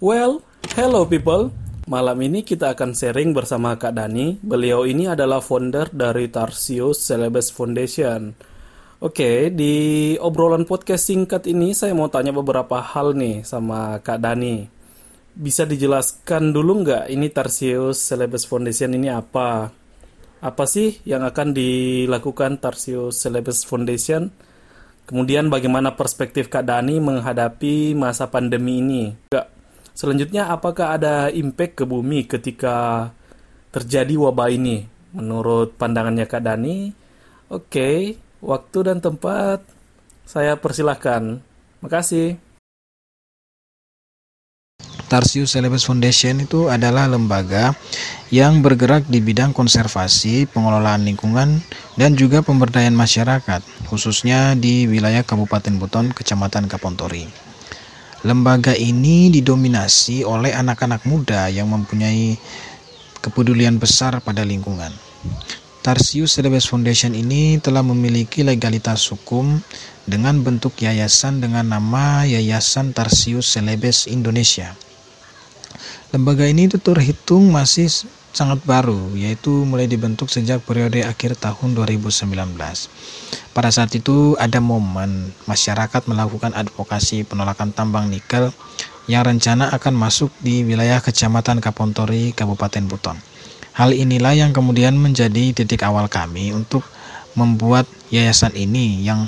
Well, 0.00 0.40
hello 0.80 1.04
people. 1.04 1.52
Malam 1.84 2.24
ini 2.24 2.40
kita 2.40 2.72
akan 2.72 2.96
sharing 2.96 3.36
bersama 3.36 3.76
Kak 3.76 4.00
Dani. 4.00 4.40
Beliau 4.40 4.88
ini 4.88 5.04
adalah 5.04 5.44
founder 5.44 5.92
dari 5.92 6.32
Tarsius 6.32 7.04
Celebes 7.04 7.52
Foundation. 7.52 8.32
Oke, 9.04 9.52
di 9.52 10.16
obrolan 10.16 10.64
podcast 10.64 11.04
singkat 11.04 11.44
ini 11.44 11.76
saya 11.76 11.92
mau 11.92 12.08
tanya 12.08 12.32
beberapa 12.32 12.80
hal 12.80 13.12
nih 13.12 13.44
sama 13.44 14.00
Kak 14.00 14.24
Dani. 14.24 14.64
Bisa 15.36 15.68
dijelaskan 15.68 16.56
dulu 16.56 16.80
nggak 16.80 17.12
ini 17.12 17.28
Tarsius 17.28 18.00
Celebes 18.00 18.48
Foundation 18.48 18.96
ini 18.96 19.12
apa? 19.12 19.68
Apa 20.40 20.64
sih 20.64 20.96
yang 21.04 21.28
akan 21.28 21.52
dilakukan 21.52 22.56
Tarsius 22.56 23.20
Celebes 23.20 23.68
Foundation? 23.68 24.32
Kemudian 25.04 25.52
bagaimana 25.52 25.92
perspektif 25.92 26.48
Kak 26.48 26.64
Dani 26.64 26.96
menghadapi 27.04 27.92
masa 27.92 28.32
pandemi 28.32 28.80
ini? 28.80 29.04
Nggak 29.28 29.59
Selanjutnya, 30.00 30.48
apakah 30.48 30.96
ada 30.96 31.28
impact 31.28 31.76
ke 31.76 31.84
bumi 31.84 32.24
ketika 32.24 33.12
terjadi 33.68 34.16
wabah 34.16 34.48
ini? 34.48 34.88
Menurut 35.12 35.76
pandangannya 35.76 36.24
Kak 36.24 36.40
Dani, 36.40 36.88
oke, 37.52 37.68
okay, 37.68 38.16
waktu 38.40 38.78
dan 38.88 39.04
tempat 39.04 39.60
saya 40.24 40.56
persilahkan. 40.56 41.44
Makasih. 41.84 42.40
Tarsius 45.12 45.52
Celebes 45.52 45.84
Foundation 45.84 46.48
itu 46.48 46.72
adalah 46.72 47.04
lembaga 47.04 47.76
yang 48.32 48.64
bergerak 48.64 49.04
di 49.04 49.20
bidang 49.20 49.52
konservasi, 49.52 50.48
pengelolaan 50.48 51.04
lingkungan, 51.04 51.60
dan 52.00 52.16
juga 52.16 52.40
pemberdayaan 52.40 52.96
masyarakat, 52.96 53.60
khususnya 53.92 54.56
di 54.56 54.88
wilayah 54.88 55.20
Kabupaten 55.20 55.76
Buton, 55.76 56.16
Kecamatan 56.16 56.72
Kapontori. 56.72 57.49
Lembaga 58.20 58.76
ini 58.76 59.32
didominasi 59.32 60.28
oleh 60.28 60.52
anak-anak 60.52 61.08
muda 61.08 61.48
yang 61.48 61.72
mempunyai 61.72 62.36
kepedulian 63.24 63.80
besar 63.80 64.20
pada 64.20 64.44
lingkungan. 64.44 64.92
Tarsius 65.80 66.36
Celebes 66.36 66.68
Foundation 66.68 67.16
ini 67.16 67.56
telah 67.56 67.80
memiliki 67.80 68.44
legalitas 68.44 69.08
hukum 69.08 69.64
dengan 70.04 70.44
bentuk 70.44 70.76
yayasan 70.76 71.40
dengan 71.40 71.72
nama 71.72 72.28
Yayasan 72.28 72.92
Tarsius 72.92 73.48
Celebes 73.56 74.04
Indonesia. 74.04 74.76
Lembaga 76.12 76.44
ini 76.44 76.68
itu 76.68 76.76
terhitung 76.76 77.48
masih 77.48 77.88
sangat 78.30 78.62
baru, 78.62 79.10
yaitu 79.18 79.66
mulai 79.66 79.90
dibentuk 79.90 80.30
sejak 80.30 80.62
periode 80.62 81.02
akhir 81.02 81.38
tahun 81.38 81.74
2019. 81.74 82.54
Pada 83.50 83.70
saat 83.74 83.90
itu 83.94 84.38
ada 84.38 84.62
momen 84.62 85.34
masyarakat 85.50 86.06
melakukan 86.06 86.54
advokasi 86.54 87.26
penolakan 87.26 87.74
tambang 87.74 88.06
nikel 88.06 88.54
yang 89.10 89.26
rencana 89.26 89.74
akan 89.74 89.94
masuk 89.98 90.30
di 90.38 90.62
wilayah 90.62 91.02
Kecamatan 91.02 91.58
Kapontori, 91.58 92.30
Kabupaten 92.30 92.86
Buton. 92.86 93.18
Hal 93.74 93.90
inilah 93.90 94.38
yang 94.38 94.54
kemudian 94.54 94.94
menjadi 94.94 95.50
titik 95.50 95.82
awal 95.82 96.06
kami 96.06 96.54
untuk 96.54 96.86
membuat 97.34 97.86
yayasan 98.10 98.54
ini 98.54 99.02
yang 99.02 99.26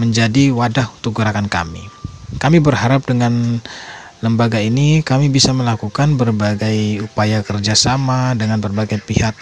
menjadi 0.00 0.52
wadah 0.52 0.88
untuk 1.00 1.20
gerakan 1.20 1.48
kami. 1.48 1.84
Kami 2.40 2.58
berharap 2.64 3.04
dengan 3.04 3.60
lembaga 4.22 4.62
ini 4.62 5.02
kami 5.02 5.28
bisa 5.28 5.50
melakukan 5.50 6.14
berbagai 6.14 7.02
upaya 7.02 7.42
kerjasama 7.42 8.38
dengan 8.38 8.62
berbagai 8.62 9.02
pihak 9.02 9.34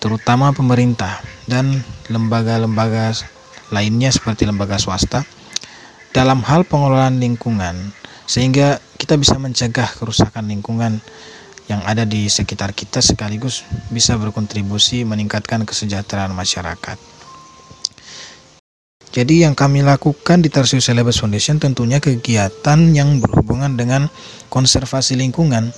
terutama 0.00 0.50
pemerintah 0.56 1.20
dan 1.44 1.84
lembaga-lembaga 2.08 3.12
lainnya 3.68 4.08
seperti 4.08 4.48
lembaga 4.48 4.80
swasta 4.80 5.28
dalam 6.16 6.40
hal 6.40 6.64
pengelolaan 6.64 7.20
lingkungan 7.20 7.92
sehingga 8.24 8.80
kita 8.96 9.20
bisa 9.20 9.36
mencegah 9.36 9.88
kerusakan 9.92 10.48
lingkungan 10.48 11.04
yang 11.68 11.84
ada 11.84 12.08
di 12.08 12.32
sekitar 12.32 12.72
kita 12.72 13.04
sekaligus 13.04 13.62
bisa 13.92 14.16
berkontribusi 14.16 15.04
meningkatkan 15.04 15.68
kesejahteraan 15.68 16.32
masyarakat. 16.32 17.17
Jadi 19.18 19.42
yang 19.42 19.58
kami 19.58 19.82
lakukan 19.82 20.38
di 20.38 20.46
Tarsius 20.46 20.86
Celebes 20.86 21.18
Foundation 21.18 21.58
tentunya 21.58 21.98
kegiatan 21.98 22.78
yang 22.94 23.18
berhubungan 23.18 23.74
dengan 23.74 24.06
konservasi 24.46 25.18
lingkungan 25.18 25.74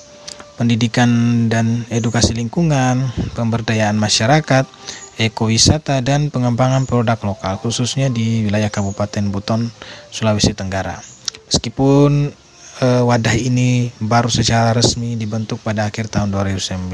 pendidikan 0.61 1.09
dan 1.49 1.89
edukasi 1.89 2.37
lingkungan, 2.37 3.09
pemberdayaan 3.33 3.97
masyarakat, 3.97 4.69
ekowisata, 5.17 6.05
dan 6.05 6.29
pengembangan 6.29 6.85
produk 6.85 7.17
lokal, 7.25 7.57
khususnya 7.65 8.13
di 8.13 8.45
wilayah 8.45 8.69
Kabupaten 8.69 9.33
Buton, 9.33 9.73
Sulawesi 10.13 10.53
Tenggara. 10.53 11.01
Meskipun 11.49 12.29
e, 12.77 12.87
wadah 13.09 13.33
ini 13.41 13.89
baru 14.05 14.29
secara 14.29 14.77
resmi 14.77 15.17
dibentuk 15.17 15.65
pada 15.65 15.89
akhir 15.89 16.13
tahun 16.13 16.29
2019, 16.29 16.93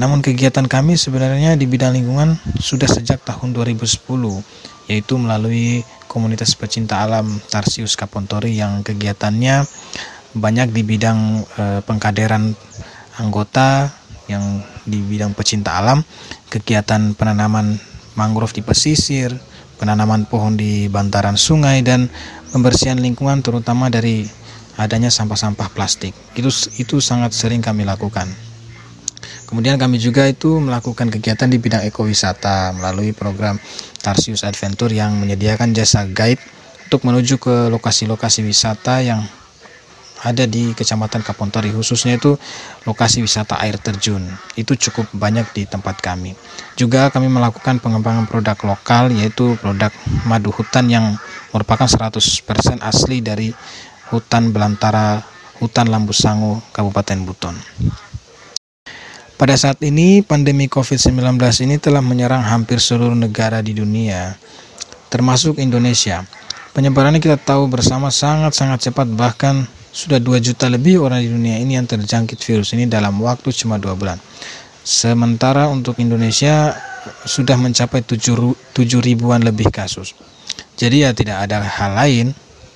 namun 0.00 0.24
kegiatan 0.24 0.64
kami 0.64 0.96
sebenarnya 0.96 1.60
di 1.60 1.68
bidang 1.68 1.92
lingkungan 1.92 2.40
sudah 2.56 2.88
sejak 2.88 3.20
tahun 3.20 3.52
2010, 3.52 4.00
yaitu 4.90 5.14
melalui 5.14 5.86
komunitas 6.10 6.58
pecinta 6.58 7.06
alam 7.06 7.38
Tarsius 7.46 7.94
Kapontori 7.94 8.58
yang 8.58 8.82
kegiatannya 8.82 9.62
banyak 10.34 10.74
di 10.74 10.82
bidang 10.82 11.46
e, 11.46 11.64
pengkaderan 11.86 12.58
anggota 13.22 13.94
yang 14.26 14.62
di 14.82 14.98
bidang 14.98 15.34
pecinta 15.34 15.78
alam, 15.78 16.02
kegiatan 16.50 17.14
penanaman 17.14 17.78
mangrove 18.18 18.54
di 18.54 18.62
pesisir, 18.62 19.30
penanaman 19.78 20.26
pohon 20.26 20.58
di 20.58 20.90
bantaran 20.90 21.38
sungai 21.38 21.82
dan 21.86 22.10
pembersihan 22.50 22.98
lingkungan 22.98 23.42
terutama 23.42 23.90
dari 23.90 24.26
adanya 24.78 25.10
sampah-sampah 25.10 25.70
plastik. 25.74 26.14
Itu 26.34 26.50
itu 26.78 26.98
sangat 26.98 27.34
sering 27.34 27.62
kami 27.62 27.86
lakukan. 27.86 28.49
Kemudian 29.50 29.74
kami 29.82 29.98
juga 29.98 30.30
itu 30.30 30.62
melakukan 30.62 31.10
kegiatan 31.10 31.50
di 31.50 31.58
bidang 31.58 31.82
ekowisata 31.82 32.70
melalui 32.70 33.10
program 33.10 33.58
Tarsius 33.98 34.46
Adventure 34.46 34.94
yang 34.94 35.18
menyediakan 35.18 35.74
jasa 35.74 36.06
guide 36.06 36.38
untuk 36.86 37.02
menuju 37.02 37.42
ke 37.42 37.66
lokasi-lokasi 37.66 38.46
wisata 38.46 39.02
yang 39.02 39.26
ada 40.22 40.46
di 40.46 40.70
Kecamatan 40.70 41.26
Kapontori 41.26 41.74
khususnya 41.74 42.14
itu 42.14 42.38
lokasi 42.86 43.26
wisata 43.26 43.58
air 43.58 43.74
terjun. 43.82 44.22
Itu 44.54 44.78
cukup 44.78 45.10
banyak 45.18 45.50
di 45.50 45.66
tempat 45.66 45.98
kami. 45.98 46.38
Juga 46.78 47.10
kami 47.10 47.26
melakukan 47.26 47.82
pengembangan 47.82 48.30
produk 48.30 48.54
lokal 48.62 49.10
yaitu 49.10 49.58
produk 49.58 49.90
madu 50.30 50.54
hutan 50.54 50.86
yang 50.86 51.18
merupakan 51.50 51.90
100% 51.90 52.14
asli 52.86 53.18
dari 53.18 53.50
hutan 54.14 54.54
belantara 54.54 55.26
hutan 55.58 55.90
Lambu 55.90 56.14
Sangu 56.14 56.62
Kabupaten 56.70 57.18
Buton 57.26 57.54
pada 59.40 59.56
saat 59.56 59.80
ini 59.80 60.20
pandemi 60.20 60.68
COVID-19 60.68 61.16
ini 61.64 61.80
telah 61.80 62.04
menyerang 62.04 62.44
hampir 62.44 62.76
seluruh 62.76 63.16
negara 63.16 63.64
di 63.64 63.72
dunia 63.72 64.36
termasuk 65.08 65.56
Indonesia 65.56 66.28
Penyebarannya 66.70 67.18
kita 67.18 67.34
tahu 67.34 67.66
bersama 67.66 68.14
sangat-sangat 68.14 68.78
cepat 68.90 69.10
bahkan 69.10 69.66
sudah 69.90 70.22
2 70.22 70.38
juta 70.38 70.70
lebih 70.70 71.02
orang 71.02 71.18
di 71.18 71.26
dunia 71.26 71.58
ini 71.58 71.74
yang 71.74 71.82
terjangkit 71.82 72.38
virus 72.38 72.70
ini 72.78 72.86
dalam 72.86 73.18
waktu 73.18 73.50
cuma 73.50 73.74
2 73.74 73.90
bulan. 73.98 74.22
Sementara 74.86 75.66
untuk 75.66 75.98
Indonesia 75.98 76.78
sudah 77.26 77.58
mencapai 77.58 78.06
7, 78.06 78.54
7 78.70 79.02
ribuan 79.02 79.42
lebih 79.42 79.66
kasus. 79.74 80.14
Jadi 80.78 81.02
ya 81.02 81.10
tidak 81.10 81.50
ada 81.50 81.58
hal 81.58 81.98
lain, 81.98 82.26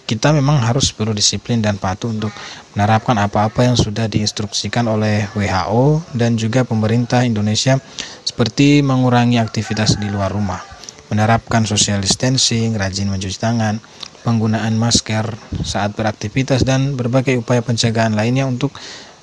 kita 0.05 0.37
memang 0.37 0.61
harus 0.61 0.93
berdisiplin 0.93 1.65
dan 1.65 1.81
patuh 1.81 2.13
untuk 2.13 2.29
menerapkan 2.77 3.17
apa-apa 3.17 3.65
yang 3.65 3.77
sudah 3.77 4.05
diinstruksikan 4.05 4.85
oleh 4.85 5.29
WHO 5.33 6.05
dan 6.13 6.37
juga 6.37 6.69
pemerintah 6.69 7.25
Indonesia 7.25 7.81
seperti 8.21 8.85
mengurangi 8.85 9.41
aktivitas 9.41 9.97
di 9.97 10.13
luar 10.13 10.29
rumah, 10.29 10.61
menerapkan 11.09 11.65
social 11.65 12.05
distancing, 12.05 12.77
rajin 12.77 13.09
mencuci 13.09 13.41
tangan, 13.41 13.81
penggunaan 14.25 14.77
masker 14.77 15.37
saat 15.65 15.97
beraktivitas 15.97 16.65
dan 16.69 16.97
berbagai 16.97 17.41
upaya 17.41 17.65
pencegahan 17.65 18.13
lainnya 18.13 18.45
untuk 18.45 18.77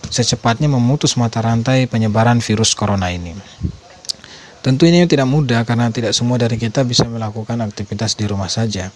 secepatnya 0.09 0.65
memutus 0.65 1.13
mata 1.13 1.45
rantai 1.45 1.85
penyebaran 1.85 2.41
virus 2.41 2.73
corona 2.73 3.13
ini. 3.13 3.37
Tentu 4.61 4.85
ini 4.85 5.09
tidak 5.09 5.25
mudah 5.25 5.65
karena 5.65 5.89
tidak 5.89 6.13
semua 6.13 6.37
dari 6.37 6.57
kita 6.57 6.85
bisa 6.85 7.09
melakukan 7.09 7.65
aktivitas 7.65 8.13
di 8.13 8.29
rumah 8.29 8.45
saja. 8.45 8.93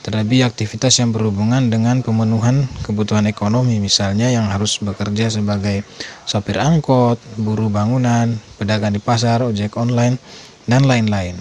Terlebih 0.00 0.48
aktivitas 0.48 0.96
yang 0.96 1.12
berhubungan 1.12 1.68
dengan 1.68 2.00
pemenuhan 2.00 2.64
kebutuhan 2.80 3.28
ekonomi, 3.28 3.76
misalnya 3.76 4.32
yang 4.32 4.48
harus 4.48 4.80
bekerja 4.80 5.28
sebagai 5.28 5.84
sopir 6.24 6.56
angkot, 6.56 7.20
buruh 7.36 7.68
bangunan, 7.68 8.32
pedagang 8.56 8.96
di 8.96 9.00
pasar, 9.02 9.44
ojek 9.44 9.76
online, 9.76 10.16
dan 10.64 10.88
lain-lain. 10.88 11.36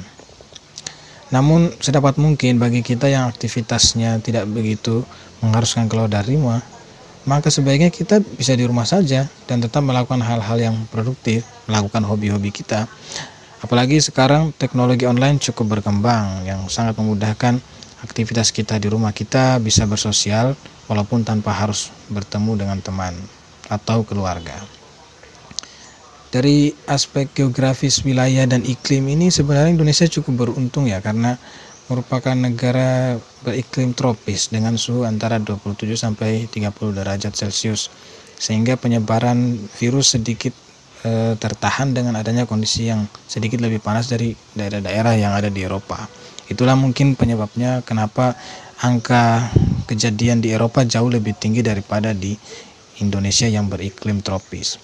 Namun 1.31 1.71
sedapat 1.79 2.19
mungkin 2.19 2.59
bagi 2.59 2.83
kita 2.83 3.07
yang 3.07 3.31
aktivitasnya 3.31 4.19
tidak 4.19 4.43
begitu 4.51 5.07
mengharuskan 5.39 5.87
keluar 5.87 6.11
dari 6.11 6.35
rumah, 6.35 6.59
maka 7.23 7.47
sebaiknya 7.47 7.93
kita 7.93 8.19
bisa 8.19 8.59
di 8.59 8.67
rumah 8.67 8.83
saja 8.83 9.31
dan 9.47 9.63
tetap 9.63 9.87
melakukan 9.87 10.19
hal-hal 10.19 10.59
yang 10.59 10.75
produktif, 10.91 11.47
melakukan 11.69 12.03
hobi-hobi 12.03 12.51
kita. 12.51 12.91
Apalagi 13.63 14.03
sekarang 14.03 14.51
teknologi 14.55 15.07
online 15.07 15.39
cukup 15.39 15.79
berkembang 15.79 16.43
yang 16.43 16.67
sangat 16.67 16.99
memudahkan 16.99 17.63
aktivitas 18.03 18.51
kita 18.55 18.79
di 18.79 18.87
rumah 18.87 19.11
kita 19.11 19.59
bisa 19.59 19.83
bersosial 19.89 20.55
walaupun 20.87 21.21
tanpa 21.27 21.51
harus 21.53 21.91
bertemu 22.09 22.65
dengan 22.65 22.79
teman 22.79 23.13
atau 23.69 24.01
keluarga. 24.03 24.57
Dari 26.29 26.69
aspek 26.85 27.33
geografis 27.33 28.05
wilayah 28.05 28.45
dan 28.45 28.61
iklim 28.61 29.01
ini 29.09 29.33
sebenarnya 29.33 29.73
Indonesia 29.73 30.05
cukup 30.05 30.45
beruntung 30.45 30.85
ya 30.85 31.01
karena 31.01 31.41
merupakan 31.89 32.37
negara 32.37 33.17
beriklim 33.41 33.97
tropis 33.97 34.53
dengan 34.53 34.77
suhu 34.77 35.09
antara 35.09 35.41
27 35.41 35.97
sampai 35.97 36.45
30 36.45 36.69
derajat 36.93 37.33
Celcius 37.33 37.89
sehingga 38.37 38.77
penyebaran 38.77 39.57
virus 39.81 40.13
sedikit 40.13 40.53
e, 41.01 41.33
tertahan 41.41 41.97
dengan 41.97 42.13
adanya 42.13 42.45
kondisi 42.45 42.93
yang 42.93 43.09
sedikit 43.25 43.57
lebih 43.65 43.81
panas 43.81 44.05
dari 44.05 44.37
daerah-daerah 44.53 45.17
yang 45.17 45.33
ada 45.33 45.49
di 45.49 45.65
Eropa. 45.65 46.05
Itulah 46.49 46.73
mungkin 46.73 47.13
penyebabnya 47.13 47.85
kenapa 47.85 48.33
angka 48.81 49.53
kejadian 49.85 50.41
di 50.41 50.49
Eropa 50.49 50.81
jauh 50.81 51.07
lebih 51.07 51.37
tinggi 51.37 51.61
daripada 51.61 52.09
di 52.11 52.33
Indonesia 52.99 53.45
yang 53.45 53.69
beriklim 53.69 54.25
tropis. 54.25 54.81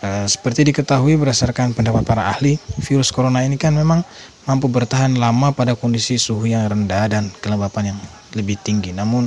E, 0.00 0.30
seperti 0.30 0.70
diketahui 0.70 1.18
berdasarkan 1.18 1.74
pendapat 1.74 2.06
para 2.06 2.30
ahli, 2.30 2.56
virus 2.78 3.10
corona 3.10 3.42
ini 3.42 3.58
kan 3.58 3.74
memang 3.74 4.06
mampu 4.46 4.70
bertahan 4.70 5.18
lama 5.18 5.50
pada 5.50 5.74
kondisi 5.74 6.16
suhu 6.16 6.46
yang 6.46 6.64
rendah 6.70 7.10
dan 7.10 7.28
kelembapan 7.42 7.92
yang 7.94 7.98
lebih 8.38 8.56
tinggi. 8.62 8.94
Namun 8.94 9.26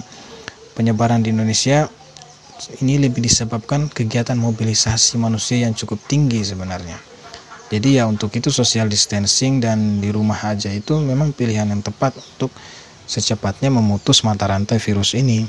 penyebaran 0.73 1.19
di 1.19 1.35
Indonesia 1.35 1.85
ini 2.79 2.95
lebih 2.95 3.19
disebabkan 3.19 3.91
kegiatan 3.91 4.39
mobilisasi 4.39 5.19
manusia 5.19 5.67
yang 5.67 5.75
cukup 5.75 5.99
tinggi 6.07 6.39
sebenarnya. 6.47 7.12
Jadi 7.71 8.01
ya 8.01 8.07
untuk 8.09 8.33
itu 8.35 8.51
social 8.51 8.91
distancing 8.91 9.63
dan 9.63 10.03
di 10.03 10.11
rumah 10.11 10.37
aja 10.43 10.69
itu 10.69 10.99
memang 10.99 11.31
pilihan 11.31 11.69
yang 11.69 11.79
tepat 11.79 12.15
untuk 12.17 12.51
secepatnya 13.07 13.71
memutus 13.71 14.23
mata 14.23 14.47
rantai 14.47 14.79
virus 14.79 15.15
ini. 15.15 15.47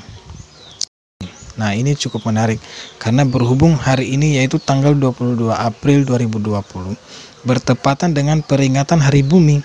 Nah, 1.55 1.71
ini 1.71 1.95
cukup 1.95 2.27
menarik 2.27 2.59
karena 2.99 3.23
berhubung 3.23 3.79
hari 3.79 4.11
ini 4.11 4.39
yaitu 4.39 4.59
tanggal 4.59 4.91
22 4.91 5.55
April 5.55 6.03
2020 6.03 6.99
bertepatan 7.47 8.11
dengan 8.11 8.43
peringatan 8.43 8.99
Hari 8.99 9.23
Bumi. 9.23 9.63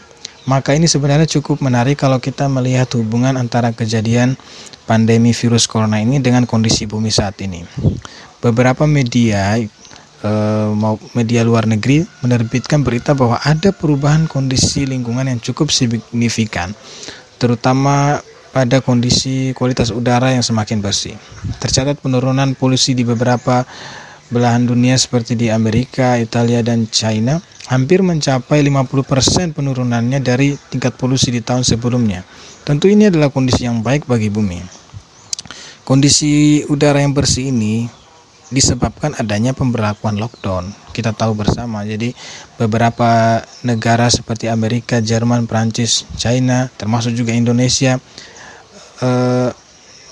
Maka 0.49 0.73
ini 0.73 0.88
sebenarnya 0.88 1.29
cukup 1.29 1.61
menarik 1.61 2.00
kalau 2.00 2.17
kita 2.17 2.49
melihat 2.49 2.88
hubungan 2.96 3.37
antara 3.37 3.76
kejadian 3.76 4.41
pandemi 4.88 5.37
virus 5.37 5.69
corona 5.69 6.00
ini 6.00 6.19
dengan 6.19 6.49
kondisi 6.49 6.88
bumi 6.88 7.12
saat 7.12 7.38
ini. 7.44 7.62
Beberapa 8.41 8.88
media 8.88 9.61
media 11.17 11.40
luar 11.40 11.64
negeri 11.64 12.05
menerbitkan 12.20 12.84
berita 12.84 13.17
bahwa 13.17 13.40
ada 13.40 13.72
perubahan 13.72 14.28
kondisi 14.28 14.84
lingkungan 14.84 15.25
yang 15.25 15.40
cukup 15.40 15.72
signifikan, 15.72 16.76
terutama 17.40 18.20
pada 18.50 18.82
kondisi 18.82 19.55
kualitas 19.55 19.94
udara 19.94 20.34
yang 20.34 20.44
semakin 20.44 20.82
bersih. 20.82 21.14
Tercatat 21.62 22.02
penurunan 22.02 22.52
polusi 22.58 22.93
di 22.93 23.06
beberapa 23.06 23.64
belahan 24.31 24.67
dunia 24.67 24.94
seperti 24.99 25.34
di 25.34 25.50
Amerika, 25.50 26.19
Italia, 26.19 26.62
dan 26.62 26.87
China 26.90 27.38
hampir 27.70 28.02
mencapai 28.02 28.62
50% 28.67 29.55
penurunannya 29.55 30.19
dari 30.19 30.58
tingkat 30.70 30.99
polusi 30.99 31.31
di 31.31 31.38
tahun 31.43 31.62
sebelumnya. 31.62 32.26
Tentu 32.67 32.90
ini 32.90 33.06
adalah 33.06 33.31
kondisi 33.31 33.67
yang 33.67 33.81
baik 33.82 34.11
bagi 34.11 34.26
bumi. 34.31 34.58
Kondisi 35.87 36.62
udara 36.70 37.02
yang 37.02 37.14
bersih 37.14 37.50
ini 37.50 37.87
disebabkan 38.50 39.14
adanya 39.17 39.55
pemberlakuan 39.55 40.19
lockdown. 40.19 40.75
Kita 40.91 41.14
tahu 41.14 41.38
bersama. 41.38 41.87
Jadi 41.87 42.12
beberapa 42.58 43.43
negara 43.62 44.11
seperti 44.11 44.50
Amerika, 44.50 44.99
Jerman, 44.99 45.47
Prancis, 45.47 46.05
China, 46.19 46.67
termasuk 46.75 47.14
juga 47.14 47.31
Indonesia 47.32 47.97
eh, 49.00 49.50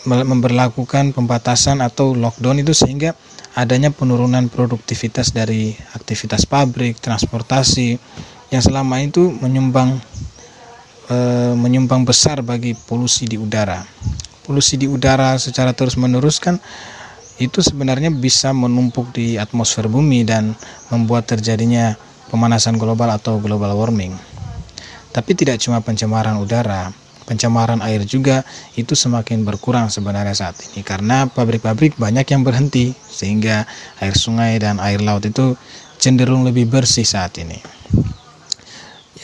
memberlakukan 0.09 1.13
pembatasan 1.13 1.85
atau 1.85 2.17
lockdown 2.17 2.65
itu 2.65 2.73
sehingga 2.73 3.13
adanya 3.59 3.91
penurunan 3.91 4.47
produktivitas 4.47 5.35
dari 5.35 5.75
aktivitas 5.99 6.47
pabrik, 6.47 7.03
transportasi 7.03 7.99
yang 8.55 8.63
selama 8.63 9.03
itu 9.03 9.29
menyumbang 9.43 9.99
e, 11.11 11.17
menyumbang 11.59 12.07
besar 12.07 12.41
bagi 12.41 12.79
polusi 12.79 13.27
di 13.27 13.35
udara. 13.35 13.83
Polusi 14.47 14.81
di 14.81 14.87
udara 14.87 15.37
secara 15.37 15.75
terus-menerus 15.75 16.41
kan 16.41 16.57
itu 17.39 17.63
sebenarnya 17.63 18.11
bisa 18.11 18.51
menumpuk 18.51 19.15
di 19.15 19.39
atmosfer 19.39 19.87
bumi 19.87 20.27
dan 20.27 20.59
membuat 20.91 21.31
terjadinya 21.31 21.95
pemanasan 22.29 22.77
global 22.77 23.15
atau 23.15 23.39
global 23.39 23.75
warming. 23.79 24.15
Tapi 25.15 25.33
tidak 25.39 25.63
cuma 25.63 25.81
pencemaran 25.81 26.37
udara, 26.37 26.93
pencemaran 27.29 27.79
air 27.85 28.03
juga 28.09 28.41
itu 28.75 28.97
semakin 28.99 29.47
berkurang 29.47 29.93
sebenarnya 29.93 30.33
saat 30.33 30.57
ini 30.73 30.81
karena 30.81 31.29
pabrik-pabrik 31.29 32.01
banyak 32.01 32.25
yang 32.29 32.41
berhenti 32.41 32.97
sehingga 33.05 33.69
air 34.01 34.17
sungai 34.17 34.57
dan 34.57 34.81
air 34.81 35.05
laut 35.05 35.25
itu 35.25 35.53
cenderung 36.01 36.49
lebih 36.49 36.67
bersih 36.67 37.05
saat 37.05 37.37
ini. 37.37 37.59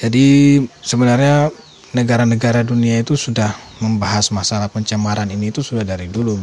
Jadi 0.04 0.60
sebenarnya 0.82 1.48
negara-negara 1.94 2.66
dunia 2.66 3.00
itu 3.00 3.14
sudah 3.14 3.54
membahas 3.78 4.28
masalah 4.34 4.66
pencemaran 4.68 5.30
ini 5.30 5.54
itu 5.54 5.62
sudah 5.62 5.86
dari 5.86 6.10
dulu. 6.10 6.36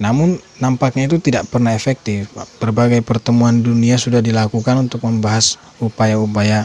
Namun 0.00 0.40
nampaknya 0.56 1.12
itu 1.12 1.20
tidak 1.20 1.52
pernah 1.52 1.76
efektif. 1.76 2.32
Berbagai 2.56 3.04
pertemuan 3.04 3.60
dunia 3.60 4.00
sudah 4.00 4.24
dilakukan 4.24 4.88
untuk 4.88 5.04
membahas 5.04 5.60
upaya-upaya 5.76 6.64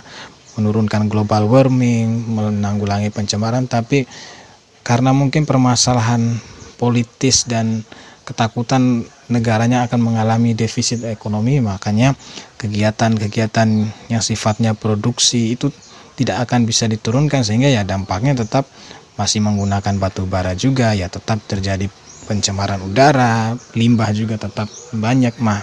menurunkan 0.56 1.12
global 1.12 1.52
warming, 1.52 2.32
menanggulangi 2.32 3.12
pencemaran, 3.12 3.68
tapi 3.68 4.08
karena 4.88 5.12
mungkin 5.12 5.44
permasalahan 5.44 6.40
politis 6.80 7.44
dan 7.44 7.84
ketakutan 8.24 9.04
negaranya 9.28 9.84
akan 9.84 10.00
mengalami 10.00 10.56
defisit 10.56 11.04
ekonomi, 11.04 11.60
makanya 11.60 12.16
kegiatan-kegiatan 12.56 13.68
yang 14.08 14.24
sifatnya 14.24 14.72
produksi 14.80 15.60
itu 15.60 15.76
tidak 16.16 16.48
akan 16.48 16.64
bisa 16.64 16.88
diturunkan 16.88 17.44
sehingga 17.44 17.68
ya 17.68 17.84
dampaknya 17.84 18.40
tetap 18.40 18.64
masih 19.20 19.44
menggunakan 19.44 20.00
batu 20.00 20.24
bara 20.24 20.56
juga 20.56 20.96
ya 20.96 21.12
tetap 21.12 21.44
terjadi 21.44 21.92
pencemaran 22.26 22.82
udara, 22.82 23.54
limbah 23.78 24.10
juga 24.12 24.36
tetap 24.42 24.68
banyak 24.92 25.38
mah. 25.40 25.62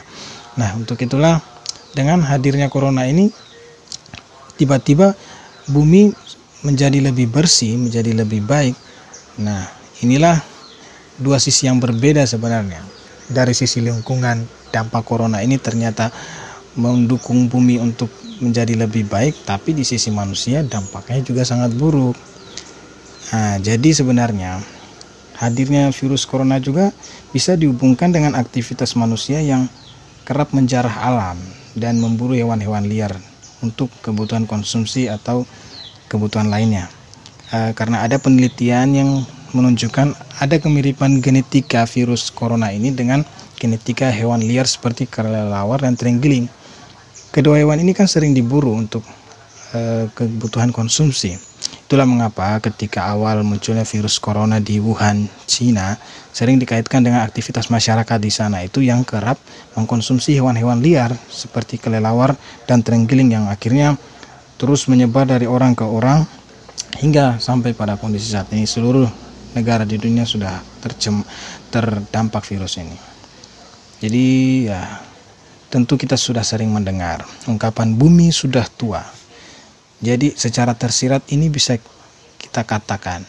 Nah, 0.57 0.79
untuk 0.79 0.97
itulah 1.03 1.43
dengan 1.93 2.25
hadirnya 2.25 2.73
corona 2.73 3.05
ini 3.05 3.29
tiba-tiba 4.57 5.13
bumi 5.69 6.15
menjadi 6.63 7.03
lebih 7.03 7.29
bersih, 7.29 7.75
menjadi 7.75 8.15
lebih 8.15 8.47
baik. 8.47 8.79
Nah, 9.43 9.67
inilah 10.01 10.39
dua 11.19 11.43
sisi 11.43 11.67
yang 11.67 11.83
berbeda 11.83 12.23
sebenarnya. 12.25 12.81
Dari 13.27 13.53
sisi 13.53 13.83
lingkungan, 13.83 14.47
dampak 14.71 15.03
corona 15.05 15.43
ini 15.43 15.59
ternyata 15.59 16.11
mendukung 16.79 17.51
bumi 17.53 17.77
untuk 17.83 18.09
menjadi 18.41 18.75
lebih 18.75 19.07
baik, 19.07 19.47
tapi 19.47 19.77
di 19.77 19.85
sisi 19.87 20.11
manusia 20.11 20.65
dampaknya 20.65 21.23
juga 21.23 21.43
sangat 21.47 21.71
buruk. 21.77 22.17
Nah, 23.33 23.57
jadi 23.63 23.91
sebenarnya 23.97 24.61
hadirnya 25.43 25.91
virus 25.91 26.23
corona 26.23 26.63
juga 26.63 26.95
bisa 27.35 27.59
dihubungkan 27.59 28.15
dengan 28.15 28.39
aktivitas 28.39 28.95
manusia 28.95 29.43
yang 29.43 29.67
kerap 30.23 30.55
menjarah 30.55 31.03
alam 31.03 31.35
dan 31.75 31.99
memburu 31.99 32.39
hewan-hewan 32.39 32.87
liar 32.87 33.11
untuk 33.59 33.91
kebutuhan 34.07 34.47
konsumsi 34.47 35.11
atau 35.11 35.43
kebutuhan 36.07 36.47
lainnya. 36.47 36.87
E, 37.51 37.75
karena 37.75 38.07
ada 38.07 38.23
penelitian 38.23 38.95
yang 38.95 39.11
menunjukkan 39.51 40.15
ada 40.39 40.57
kemiripan 40.63 41.19
genetika 41.19 41.85
virus 41.91 42.31
corona 42.31 42.71
ini 42.71 42.95
dengan 42.95 43.27
genetika 43.59 44.15
hewan 44.15 44.47
liar 44.47 44.65
seperti 44.65 45.11
kelelawar 45.11 45.83
dan 45.83 45.99
terenggiling. 45.99 46.47
Kedua 47.35 47.59
hewan 47.59 47.83
ini 47.83 47.97
kan 47.97 48.07
sering 48.07 48.31
diburu 48.31 48.79
untuk 48.79 49.03
e, 49.75 50.07
kebutuhan 50.15 50.71
konsumsi. 50.71 51.35
Itulah 51.93 52.09
mengapa 52.09 52.57
ketika 52.65 53.05
awal 53.05 53.45
munculnya 53.45 53.85
virus 53.85 54.17
corona 54.17 54.57
di 54.57 54.81
Wuhan, 54.81 55.29
Cina, 55.45 56.01
sering 56.33 56.57
dikaitkan 56.57 57.05
dengan 57.05 57.21
aktivitas 57.21 57.69
masyarakat 57.69 58.17
di 58.17 58.33
sana. 58.33 58.65
Itu 58.65 58.81
yang 58.81 59.05
kerap 59.05 59.37
mengkonsumsi 59.77 60.33
hewan-hewan 60.41 60.81
liar 60.81 61.13
seperti 61.29 61.77
kelelawar 61.77 62.33
dan 62.65 62.81
terenggiling 62.81 63.37
yang 63.37 63.45
akhirnya 63.53 64.01
terus 64.57 64.89
menyebar 64.89 65.29
dari 65.29 65.45
orang 65.45 65.77
ke 65.77 65.85
orang 65.85 66.25
hingga 66.97 67.37
sampai 67.37 67.77
pada 67.77 68.01
kondisi 68.01 68.33
saat 68.33 68.49
ini. 68.57 68.65
Seluruh 68.65 69.13
negara 69.53 69.85
di 69.85 70.01
dunia 70.01 70.25
sudah 70.25 70.65
tercem 70.81 71.21
terdampak 71.69 72.49
virus 72.49 72.81
ini. 72.81 72.97
Jadi 74.01 74.25
ya 74.65 74.81
tentu 75.69 76.01
kita 76.01 76.17
sudah 76.17 76.41
sering 76.41 76.73
mendengar 76.73 77.21
ungkapan 77.45 77.93
bumi 77.93 78.33
sudah 78.33 78.65
tua 78.81 79.05
jadi 80.03 80.35
secara 80.35 80.75
tersirat 80.75 81.25
ini 81.31 81.49
bisa 81.49 81.79
kita 82.37 82.67
katakan 82.67 83.23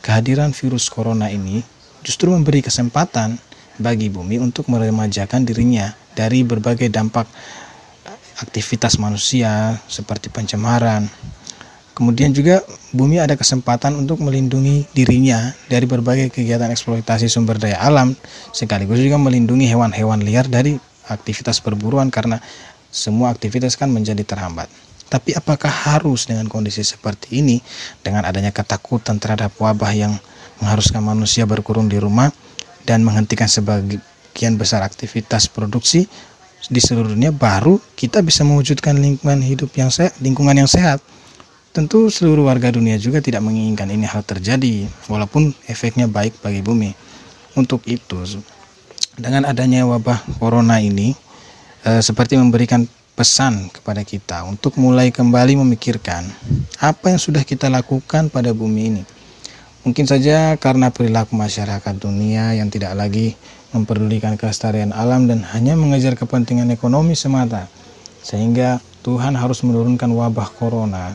kehadiran 0.00 0.54
virus 0.54 0.88
corona 0.88 1.28
ini 1.28 1.60
justru 2.00 2.32
memberi 2.32 2.64
kesempatan 2.64 3.36
bagi 3.76 4.08
bumi 4.08 4.40
untuk 4.40 4.70
meremajakan 4.72 5.44
dirinya 5.44 5.92
dari 6.14 6.46
berbagai 6.46 6.88
dampak 6.88 7.26
aktivitas 8.40 8.96
manusia 8.96 9.76
seperti 9.84 10.32
pencemaran, 10.32 11.04
Kemudian 12.00 12.32
juga 12.32 12.64
bumi 12.96 13.20
ada 13.20 13.36
kesempatan 13.36 13.92
untuk 13.92 14.24
melindungi 14.24 14.88
dirinya 14.96 15.52
dari 15.68 15.84
berbagai 15.84 16.32
kegiatan 16.32 16.72
eksploitasi 16.72 17.28
sumber 17.28 17.60
daya 17.60 17.76
alam, 17.76 18.16
sekaligus 18.56 19.04
juga 19.04 19.20
melindungi 19.20 19.68
hewan-hewan 19.68 20.24
liar 20.24 20.48
dari 20.48 20.80
aktivitas 21.12 21.60
perburuan 21.60 22.08
karena 22.08 22.40
semua 22.88 23.28
aktivitas 23.28 23.76
kan 23.76 23.92
menjadi 23.92 24.24
terhambat. 24.24 24.72
Tapi 25.10 25.34
apakah 25.34 25.68
harus 25.68 26.30
dengan 26.30 26.46
kondisi 26.46 26.86
seperti 26.86 27.42
ini, 27.42 27.58
dengan 28.00 28.22
adanya 28.22 28.54
ketakutan 28.54 29.18
terhadap 29.18 29.50
wabah 29.58 29.90
yang 29.90 30.14
mengharuskan 30.62 31.02
manusia 31.02 31.42
berkurung 31.50 31.90
di 31.90 31.98
rumah 31.98 32.30
dan 32.86 33.02
menghentikan 33.02 33.50
sebagian 33.50 34.54
besar 34.54 34.86
aktivitas 34.86 35.50
produksi 35.50 36.06
di 36.70 36.78
seluruh 36.78 37.18
dunia, 37.18 37.34
baru 37.34 37.82
kita 37.98 38.22
bisa 38.22 38.46
mewujudkan 38.46 38.94
lingkungan 38.94 39.42
hidup 39.42 39.74
yang 39.74 39.90
sehat, 39.90 40.14
lingkungan 40.22 40.54
yang 40.54 40.70
sehat. 40.70 41.02
Tentu 41.74 42.10
seluruh 42.10 42.46
warga 42.46 42.70
dunia 42.70 42.98
juga 42.98 43.18
tidak 43.18 43.42
menginginkan 43.42 43.90
ini 43.90 44.06
hal 44.06 44.22
terjadi, 44.22 44.86
walaupun 45.10 45.54
efeknya 45.66 46.06
baik 46.06 46.38
bagi 46.38 46.62
bumi. 46.62 46.94
Untuk 47.58 47.82
itu, 47.90 48.22
dengan 49.18 49.46
adanya 49.46 49.86
wabah 49.86 50.22
corona 50.38 50.78
ini, 50.78 51.14
eh, 51.86 52.02
seperti 52.02 52.38
memberikan 52.38 52.86
pesan 53.20 53.68
kepada 53.68 54.00
kita 54.00 54.48
untuk 54.48 54.80
mulai 54.80 55.12
kembali 55.12 55.60
memikirkan 55.60 56.24
apa 56.80 57.12
yang 57.12 57.20
sudah 57.20 57.44
kita 57.44 57.68
lakukan 57.68 58.32
pada 58.32 58.56
bumi 58.56 58.80
ini. 58.88 59.02
Mungkin 59.84 60.08
saja 60.08 60.56
karena 60.56 60.88
perilaku 60.88 61.36
masyarakat 61.36 62.00
dunia 62.00 62.56
yang 62.56 62.72
tidak 62.72 62.96
lagi 62.96 63.36
memperdulikan 63.76 64.40
kelestarian 64.40 64.96
alam 64.96 65.28
dan 65.28 65.44
hanya 65.52 65.76
mengejar 65.76 66.16
kepentingan 66.16 66.72
ekonomi 66.72 67.12
semata, 67.12 67.68
sehingga 68.24 68.80
Tuhan 69.04 69.36
harus 69.36 69.60
menurunkan 69.68 70.08
wabah 70.16 70.56
corona 70.56 71.12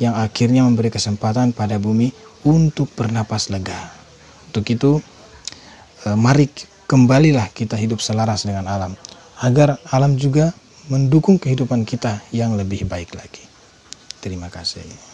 yang 0.00 0.16
akhirnya 0.16 0.64
memberi 0.64 0.88
kesempatan 0.88 1.52
pada 1.52 1.76
bumi 1.76 2.16
untuk 2.48 2.88
bernapas 2.96 3.52
lega. 3.52 3.92
Untuk 4.48 4.64
itu, 4.72 5.04
eh, 6.08 6.16
mari 6.16 6.48
kembalilah 6.88 7.52
kita 7.52 7.76
hidup 7.76 8.00
selaras 8.00 8.48
dengan 8.48 8.64
alam, 8.72 8.96
agar 9.44 9.76
alam 9.92 10.16
juga 10.16 10.56
mendukung 10.92 11.40
kehidupan 11.40 11.88
kita 11.88 12.20
yang 12.36 12.52
lebih 12.52 12.84
baik 12.84 13.16
lagi. 13.16 13.48
Terima 14.20 14.52
kasih. 14.52 15.11